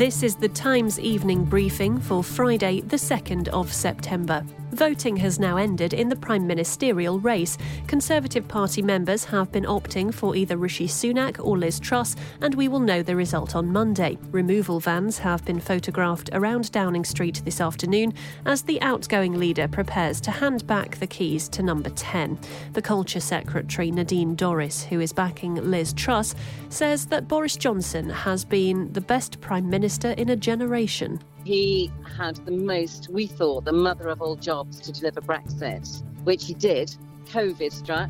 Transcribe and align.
This 0.00 0.22
is 0.22 0.34
the 0.34 0.48
Times 0.48 0.98
evening 0.98 1.44
briefing 1.44 1.98
for 2.00 2.24
Friday, 2.24 2.80
the 2.80 2.96
2nd 2.96 3.48
of 3.48 3.70
September. 3.70 4.42
Voting 4.72 5.16
has 5.16 5.38
now 5.38 5.56
ended 5.56 5.92
in 5.92 6.08
the 6.08 6.16
prime 6.16 6.46
ministerial 6.46 7.18
race. 7.18 7.58
Conservative 7.86 8.46
Party 8.46 8.82
members 8.82 9.24
have 9.24 9.50
been 9.50 9.64
opting 9.64 10.14
for 10.14 10.36
either 10.36 10.56
Rishi 10.56 10.86
Sunak 10.86 11.44
or 11.44 11.58
Liz 11.58 11.80
Truss, 11.80 12.14
and 12.40 12.54
we 12.54 12.68
will 12.68 12.78
know 12.78 13.02
the 13.02 13.16
result 13.16 13.56
on 13.56 13.72
Monday. 13.72 14.16
Removal 14.30 14.78
vans 14.78 15.18
have 15.18 15.44
been 15.44 15.60
photographed 15.60 16.30
around 16.32 16.70
Downing 16.70 17.04
Street 17.04 17.42
this 17.44 17.60
afternoon 17.60 18.14
as 18.46 18.62
the 18.62 18.80
outgoing 18.80 19.38
leader 19.38 19.66
prepares 19.66 20.20
to 20.22 20.30
hand 20.30 20.66
back 20.66 20.96
the 20.96 21.06
keys 21.06 21.48
to 21.48 21.62
number 21.62 21.90
10. 21.90 22.38
The 22.72 22.82
Culture 22.82 23.20
Secretary 23.20 23.90
Nadine 23.90 24.36
Dorries, 24.36 24.84
who 24.84 25.00
is 25.00 25.12
backing 25.12 25.56
Liz 25.56 25.92
Truss, 25.92 26.34
says 26.68 27.06
that 27.06 27.28
Boris 27.28 27.56
Johnson 27.56 28.08
has 28.08 28.44
been 28.44 28.92
the 28.92 29.00
best 29.00 29.40
prime 29.40 29.68
minister 29.68 30.10
in 30.12 30.28
a 30.28 30.36
generation. 30.36 31.20
He 31.50 31.90
had 32.16 32.36
the 32.46 32.52
most, 32.52 33.08
we 33.08 33.26
thought, 33.26 33.64
the 33.64 33.72
mother 33.72 34.08
of 34.08 34.22
all 34.22 34.36
jobs 34.36 34.78
to 34.82 34.92
deliver 34.92 35.20
Brexit, 35.20 36.00
which 36.22 36.44
he 36.44 36.54
did. 36.54 36.94
COVID 37.24 37.72
struck, 37.72 38.08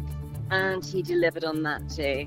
and 0.51 0.85
he 0.85 1.01
delivered 1.01 1.45
on 1.45 1.63
that 1.63 1.89
too. 1.89 2.27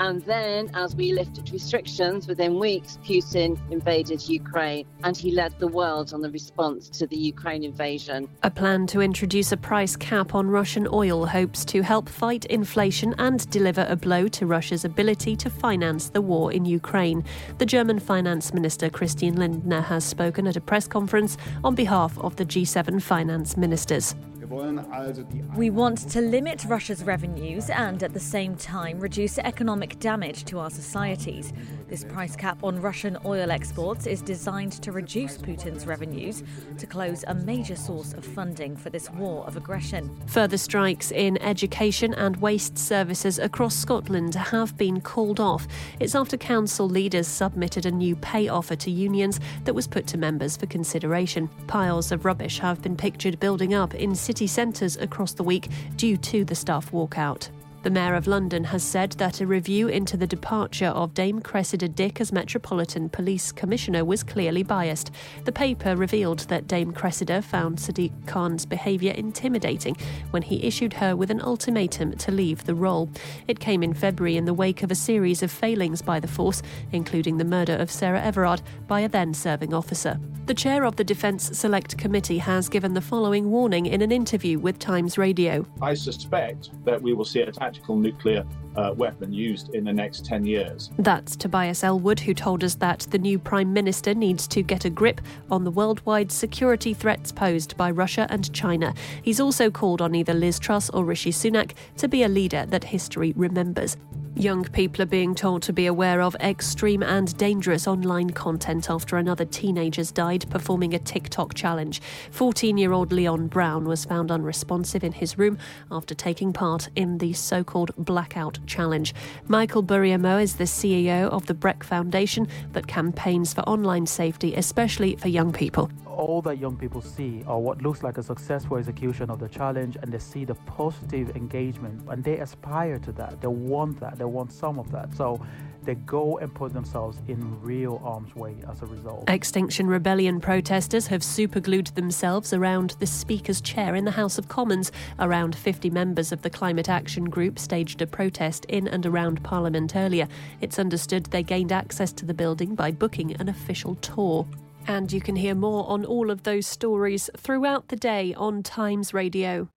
And 0.00 0.22
then, 0.22 0.70
as 0.72 0.96
we 0.96 1.12
lifted 1.12 1.52
restrictions 1.52 2.26
within 2.26 2.58
weeks, 2.58 2.98
Putin 3.04 3.58
invaded 3.70 4.26
Ukraine 4.26 4.86
and 5.04 5.14
he 5.14 5.30
led 5.30 5.52
the 5.58 5.68
world 5.68 6.14
on 6.14 6.22
the 6.22 6.30
response 6.30 6.88
to 6.88 7.06
the 7.06 7.18
Ukraine 7.18 7.62
invasion. 7.62 8.26
A 8.42 8.50
plan 8.50 8.86
to 8.86 9.02
introduce 9.02 9.52
a 9.52 9.58
price 9.58 9.96
cap 9.96 10.34
on 10.34 10.48
Russian 10.48 10.88
oil 10.90 11.26
hopes 11.26 11.66
to 11.66 11.82
help 11.82 12.08
fight 12.08 12.46
inflation 12.46 13.14
and 13.18 13.48
deliver 13.50 13.86
a 13.90 13.94
blow 13.94 14.26
to 14.28 14.46
Russia's 14.46 14.86
ability 14.86 15.36
to 15.36 15.50
finance 15.50 16.08
the 16.08 16.22
war 16.22 16.50
in 16.50 16.64
Ukraine. 16.64 17.22
The 17.58 17.66
German 17.66 17.98
finance 17.98 18.54
minister 18.54 18.88
Christian 18.88 19.36
Lindner 19.36 19.82
has 19.82 20.02
spoken 20.02 20.46
at 20.46 20.56
a 20.56 20.62
press 20.62 20.88
conference 20.88 21.36
on 21.62 21.74
behalf 21.74 22.18
of 22.20 22.36
the 22.36 22.46
G7 22.46 23.02
finance 23.02 23.58
ministers. 23.58 24.14
We 24.50 25.70
want 25.70 25.98
to 26.10 26.20
limit 26.20 26.64
Russia's 26.64 27.04
revenues 27.04 27.70
and 27.70 28.02
at 28.02 28.12
the 28.12 28.18
same 28.18 28.56
time 28.56 28.98
reduce 28.98 29.38
economic 29.38 30.00
damage 30.00 30.44
to 30.46 30.58
our 30.58 30.70
societies. 30.70 31.52
This 31.88 32.02
price 32.02 32.34
cap 32.34 32.58
on 32.64 32.80
Russian 32.80 33.16
oil 33.24 33.52
exports 33.52 34.06
is 34.06 34.22
designed 34.22 34.72
to 34.82 34.90
reduce 34.90 35.38
Putin's 35.38 35.86
revenues 35.86 36.42
to 36.78 36.86
close 36.86 37.24
a 37.28 37.34
major 37.34 37.76
source 37.76 38.12
of 38.12 38.24
funding 38.24 38.76
for 38.76 38.90
this 38.90 39.08
war 39.10 39.44
of 39.46 39.56
aggression. 39.56 40.10
Further 40.26 40.56
strikes 40.56 41.12
in 41.12 41.40
education 41.42 42.12
and 42.14 42.36
waste 42.38 42.76
services 42.76 43.38
across 43.38 43.76
Scotland 43.76 44.34
have 44.34 44.76
been 44.76 45.00
called 45.00 45.38
off. 45.38 45.68
It's 46.00 46.16
after 46.16 46.36
council 46.36 46.88
leaders 46.88 47.28
submitted 47.28 47.86
a 47.86 47.90
new 47.92 48.16
pay 48.16 48.48
offer 48.48 48.74
to 48.76 48.90
unions 48.90 49.38
that 49.64 49.74
was 49.74 49.86
put 49.86 50.08
to 50.08 50.18
members 50.18 50.56
for 50.56 50.66
consideration. 50.66 51.48
Piles 51.68 52.10
of 52.10 52.24
rubbish 52.24 52.58
have 52.58 52.82
been 52.82 52.96
pictured 52.96 53.38
building 53.38 53.74
up 53.74 53.94
in 53.94 54.14
city 54.16 54.39
centres 54.46 54.96
across 54.96 55.32
the 55.32 55.42
week 55.42 55.68
due 55.96 56.16
to 56.16 56.44
the 56.44 56.54
staff 56.54 56.90
walkout. 56.92 57.48
The 57.82 57.88
Mayor 57.88 58.14
of 58.14 58.26
London 58.26 58.64
has 58.64 58.82
said 58.82 59.12
that 59.12 59.40
a 59.40 59.46
review 59.46 59.88
into 59.88 60.18
the 60.18 60.26
departure 60.26 60.88
of 60.88 61.14
Dame 61.14 61.40
Cressida 61.40 61.88
Dick 61.88 62.20
as 62.20 62.30
Metropolitan 62.30 63.08
Police 63.08 63.52
Commissioner 63.52 64.04
was 64.04 64.22
clearly 64.22 64.62
biased. 64.62 65.10
The 65.46 65.52
paper 65.52 65.96
revealed 65.96 66.40
that 66.40 66.66
Dame 66.66 66.92
Cressida 66.92 67.40
found 67.40 67.78
Sadiq 67.78 68.12
Khan's 68.26 68.66
behaviour 68.66 69.12
intimidating 69.12 69.96
when 70.28 70.42
he 70.42 70.62
issued 70.62 70.92
her 70.92 71.16
with 71.16 71.30
an 71.30 71.40
ultimatum 71.40 72.18
to 72.18 72.30
leave 72.30 72.64
the 72.64 72.74
role. 72.74 73.08
It 73.48 73.60
came 73.60 73.82
in 73.82 73.94
February 73.94 74.36
in 74.36 74.44
the 74.44 74.52
wake 74.52 74.82
of 74.82 74.90
a 74.90 74.94
series 74.94 75.42
of 75.42 75.50
failings 75.50 76.02
by 76.02 76.20
the 76.20 76.28
force, 76.28 76.60
including 76.92 77.38
the 77.38 77.46
murder 77.46 77.76
of 77.76 77.90
Sarah 77.90 78.20
Everard 78.20 78.60
by 78.88 79.00
a 79.00 79.08
then 79.08 79.32
serving 79.32 79.72
officer. 79.72 80.20
The 80.44 80.54
chair 80.54 80.84
of 80.84 80.96
the 80.96 81.04
Defence 81.04 81.56
Select 81.56 81.96
Committee 81.96 82.38
has 82.38 82.68
given 82.68 82.92
the 82.92 83.00
following 83.00 83.50
warning 83.50 83.86
in 83.86 84.02
an 84.02 84.10
interview 84.10 84.58
with 84.58 84.80
Times 84.80 85.16
Radio. 85.16 85.64
I 85.80 85.94
suspect 85.94 86.70
that 86.84 87.00
we 87.00 87.14
will 87.14 87.24
see 87.24 87.40
a 87.42 87.52
tactical 87.70 87.96
nuclear 87.96 88.44
uh, 88.76 88.92
weapon 88.96 89.32
used 89.32 89.74
in 89.74 89.84
the 89.84 89.92
next 89.92 90.24
10 90.24 90.44
years. 90.44 90.90
That's 90.98 91.36
Tobias 91.36 91.84
Ellwood, 91.84 92.20
who 92.20 92.34
told 92.34 92.64
us 92.64 92.74
that 92.76 93.00
the 93.10 93.18
new 93.18 93.38
Prime 93.38 93.72
Minister 93.72 94.12
needs 94.14 94.48
to 94.48 94.62
get 94.62 94.84
a 94.84 94.90
grip 94.90 95.20
on 95.50 95.64
the 95.64 95.70
worldwide 95.70 96.32
security 96.32 96.94
threats 96.94 97.30
posed 97.30 97.76
by 97.76 97.90
Russia 97.90 98.26
and 98.28 98.52
China. 98.52 98.94
He's 99.22 99.40
also 99.40 99.70
called 99.70 100.02
on 100.02 100.14
either 100.14 100.34
Liz 100.34 100.58
Truss 100.58 100.90
or 100.90 101.04
Rishi 101.04 101.30
Sunak 101.30 101.72
to 101.98 102.08
be 102.08 102.22
a 102.22 102.28
leader 102.28 102.66
that 102.66 102.84
history 102.84 103.32
remembers. 103.36 103.96
Young 104.40 104.64
people 104.64 105.02
are 105.02 105.06
being 105.06 105.34
told 105.34 105.60
to 105.64 105.72
be 105.74 105.84
aware 105.84 106.22
of 106.22 106.34
extreme 106.36 107.02
and 107.02 107.36
dangerous 107.36 107.86
online 107.86 108.30
content 108.30 108.88
after 108.88 109.18
another 109.18 109.44
teenager's 109.44 110.10
died 110.10 110.46
performing 110.48 110.94
a 110.94 110.98
TikTok 110.98 111.52
challenge. 111.52 112.00
14 112.30 112.78
year 112.78 112.94
old 112.94 113.12
Leon 113.12 113.48
Brown 113.48 113.84
was 113.84 114.06
found 114.06 114.30
unresponsive 114.30 115.04
in 115.04 115.12
his 115.12 115.36
room 115.36 115.58
after 115.90 116.14
taking 116.14 116.54
part 116.54 116.88
in 116.96 117.18
the 117.18 117.34
so 117.34 117.62
called 117.62 117.90
blackout 117.98 118.58
challenge. 118.66 119.14
Michael 119.46 119.82
Buriamo 119.82 120.42
is 120.42 120.56
the 120.56 120.64
CEO 120.64 121.28
of 121.28 121.44
the 121.44 121.52
Breck 121.52 121.84
Foundation 121.84 122.48
that 122.72 122.86
campaigns 122.86 123.52
for 123.52 123.60
online 123.68 124.06
safety, 124.06 124.54
especially 124.54 125.16
for 125.16 125.28
young 125.28 125.52
people 125.52 125.90
all 126.10 126.42
that 126.42 126.58
young 126.58 126.76
people 126.76 127.00
see 127.00 127.42
are 127.46 127.58
what 127.58 127.82
looks 127.82 128.02
like 128.02 128.18
a 128.18 128.22
successful 128.22 128.76
execution 128.76 129.30
of 129.30 129.38
the 129.38 129.48
challenge 129.48 129.96
and 130.00 130.12
they 130.12 130.18
see 130.18 130.44
the 130.44 130.54
positive 130.54 131.36
engagement 131.36 132.08
and 132.08 132.22
they 132.22 132.38
aspire 132.38 132.98
to 132.98 133.12
that. 133.12 133.40
They 133.40 133.48
want 133.48 134.00
that. 134.00 134.18
They 134.18 134.24
want 134.24 134.52
some 134.52 134.78
of 134.78 134.90
that. 134.92 135.14
So 135.14 135.40
they 135.84 135.94
go 135.94 136.38
and 136.38 136.54
put 136.54 136.72
themselves 136.72 137.18
in 137.28 137.60
real 137.62 138.00
arm's 138.04 138.34
way 138.34 138.56
as 138.70 138.82
a 138.82 138.86
result. 138.86 139.24
Extinction 139.28 139.86
Rebellion 139.86 140.40
protesters 140.40 141.06
have 141.06 141.22
superglued 141.22 141.94
themselves 141.94 142.52
around 142.52 142.96
the 142.98 143.06
Speaker's 143.06 143.60
chair 143.60 143.94
in 143.94 144.04
the 144.04 144.10
House 144.10 144.38
of 144.38 144.48
Commons. 144.48 144.92
Around 145.18 145.54
50 145.56 145.90
members 145.90 146.32
of 146.32 146.42
the 146.42 146.50
Climate 146.50 146.88
Action 146.88 147.24
Group 147.24 147.58
staged 147.58 148.02
a 148.02 148.06
protest 148.06 148.66
in 148.66 148.88
and 148.88 149.06
around 149.06 149.42
Parliament 149.42 149.96
earlier. 149.96 150.28
It's 150.60 150.78
understood 150.78 151.24
they 151.26 151.42
gained 151.42 151.72
access 151.72 152.12
to 152.12 152.26
the 152.26 152.34
building 152.34 152.74
by 152.74 152.90
booking 152.90 153.34
an 153.36 153.48
official 153.48 153.94
tour. 153.96 154.46
And 154.86 155.12
you 155.12 155.20
can 155.20 155.36
hear 155.36 155.54
more 155.54 155.88
on 155.88 156.04
all 156.04 156.30
of 156.30 156.42
those 156.42 156.66
stories 156.66 157.30
throughout 157.36 157.88
the 157.88 157.96
day 157.96 158.34
on 158.34 158.62
Times 158.62 159.14
Radio. 159.14 159.68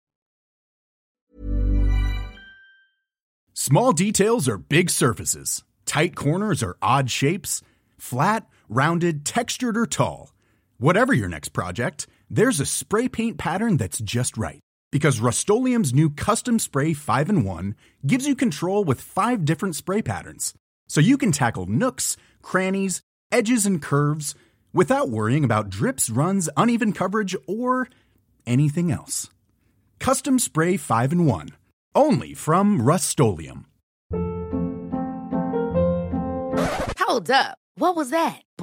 Small 3.53 3.93
details 3.93 4.49
are 4.49 4.57
big 4.57 4.89
surfaces, 4.89 5.63
tight 5.85 6.15
corners 6.15 6.63
are 6.63 6.75
odd 6.81 7.11
shapes, 7.11 7.61
flat, 7.97 8.47
rounded, 8.67 9.25
textured, 9.25 9.77
or 9.77 9.85
tall. 9.85 10.33
Whatever 10.79 11.13
your 11.13 11.29
next 11.29 11.49
project, 11.49 12.07
there's 12.29 12.59
a 12.59 12.65
spray 12.65 13.07
paint 13.07 13.37
pattern 13.37 13.77
that's 13.77 13.99
just 13.99 14.37
right. 14.37 14.59
Because 14.91 15.19
Rust 15.19 15.49
new 15.49 16.09
Custom 16.09 16.59
Spray 16.59 16.93
5 16.93 17.29
and 17.29 17.45
1 17.45 17.75
gives 18.05 18.27
you 18.27 18.35
control 18.35 18.83
with 18.83 18.99
five 18.99 19.45
different 19.45 19.75
spray 19.75 20.01
patterns. 20.01 20.53
So 20.87 20.99
you 20.99 21.17
can 21.17 21.31
tackle 21.31 21.65
nooks, 21.65 22.17
crannies, 22.41 23.01
edges, 23.31 23.65
and 23.65 23.81
curves 23.81 24.35
without 24.73 25.09
worrying 25.09 25.43
about 25.43 25.69
drips, 25.69 26.09
runs, 26.09 26.49
uneven 26.57 26.91
coverage, 26.91 27.35
or 27.47 27.87
anything 28.45 28.91
else. 28.91 29.29
Custom 29.99 30.39
Spray 30.39 30.77
5 30.77 31.11
and 31.11 31.27
1. 31.27 31.49
Only 31.95 32.33
from 32.33 32.81
Rust 32.81 33.19
Hold 36.99 37.29
up. 37.29 37.57
What 37.75 37.95
was 37.95 38.09
that? 38.09 38.41